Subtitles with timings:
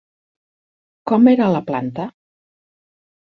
[1.11, 2.07] Com era la planta?